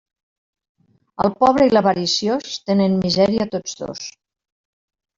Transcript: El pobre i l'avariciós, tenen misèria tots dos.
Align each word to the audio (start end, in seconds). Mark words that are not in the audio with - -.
El 1.25 1.33
pobre 1.43 1.69
i 1.69 1.75
l'avariciós, 1.75 2.57
tenen 2.73 2.99
misèria 3.07 3.51
tots 3.55 3.81
dos. 3.87 4.07